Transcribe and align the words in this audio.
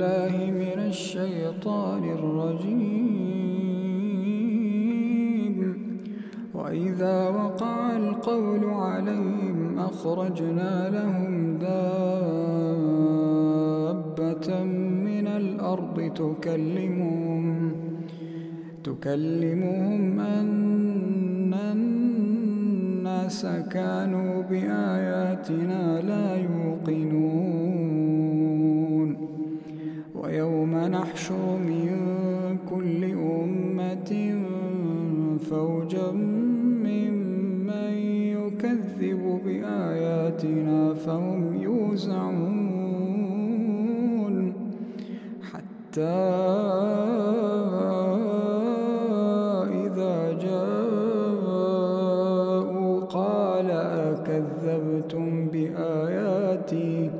بالله 0.00 0.36
من 0.64 0.78
الشيطان 0.88 2.04
الرجيم. 2.18 3.16
وإذا 6.54 7.28
وقع 7.28 7.96
القول 7.96 8.64
عليهم 8.64 9.78
أخرجنا 9.78 10.90
لهم 10.96 11.58
دابة 11.58 12.24
من 15.08 15.26
الأرض 15.26 15.96
تكلمهم 16.14 17.72
تكلمهم 18.84 20.20
أن 20.20 21.54
الناس 21.72 23.46
كانوا 23.70 24.42
بآياتنا 24.42 26.00
لا 26.00 26.36
يوقنون. 26.36 27.59
ويوم 30.30 30.74
نحشر 30.74 31.58
من 31.58 31.90
كل 32.70 33.04
أمة 33.04 34.42
فوجا 35.50 36.10
ممن 36.84 37.94
يكذب 38.38 39.40
بآياتنا 39.44 40.94
فهم 40.94 41.62
يوزعون 41.62 42.60
حتى 45.52 46.30
أكذبتم 54.30 55.48
بآياتي 55.48 57.10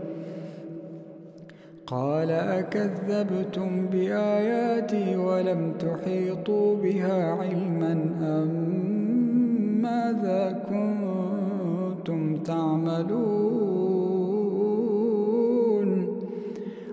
قال 1.91 2.31
أكذبتم 2.31 3.87
بآياتي 3.87 5.17
ولم 5.17 5.73
تحيطوا 5.79 6.77
بها 6.77 7.33
علما 7.33 7.93
أم 8.23 8.49
ماذا 9.83 10.63
كنتم 10.71 12.37
تعملون؟ 12.37 13.51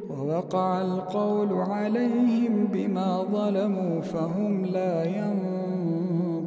ووقع 0.09 0.81
القول 0.81 1.53
عليهم 1.53 2.67
بما 2.73 3.23
ظلموا 3.31 4.01
فهم 4.01 4.65
لا 4.65 5.03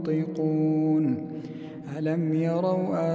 ينطقون. 0.07 0.51
ألم 1.99 2.35
يروا 2.35 3.15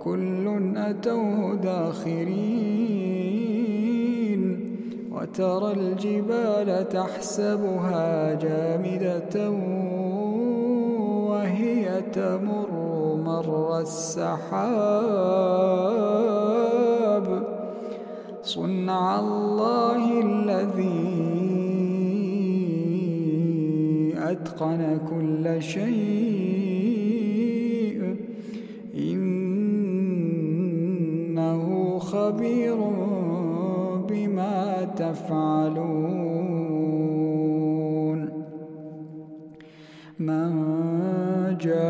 وكل 0.00 0.76
أتوه 0.76 1.54
داخرين 1.54 2.40
وترى 5.12 5.72
الجبال 5.72 6.88
تحسبها 6.88 8.34
جامدة 8.34 9.50
وهي 11.28 12.02
تمر 12.12 12.70
مر 13.24 13.80
السحاب. 13.80 14.40
صنع 18.42 19.20
الله 19.20 20.20
الذي 20.20 21.00
أتقن 24.16 24.98
كل 25.10 25.62
شيء. 25.62 26.20
إنه 28.94 29.39
خبير 32.30 32.78
بما 34.08 34.86
تفعلون. 34.96 36.20
من 40.18 40.52
جاء 41.60 41.80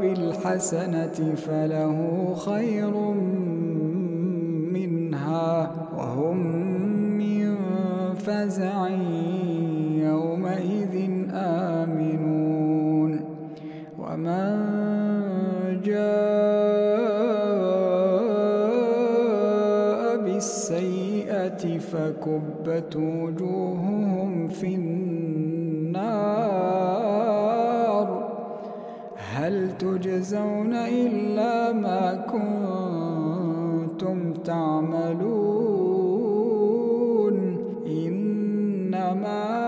بالحسنة 0.00 1.18
فله 1.36 1.98
خير 2.34 2.94
منها 4.72 5.70
وهم 5.98 6.38
من 7.18 7.56
فزع 8.14 8.88
يومئذ 10.08 10.94
آمنون. 11.32 13.12
ومن 13.98 14.57
بالسيئة 21.28 21.78
فكبت 21.78 22.96
وجوههم 22.96 24.48
في 24.48 24.74
النار. 24.74 26.08
هل 29.16 29.78
تجزون 29.78 30.74
إلا 30.74 31.72
ما 31.72 32.14
كنتم 33.92 34.32
تعملون؟ 34.32 35.38
إنما 37.86 39.67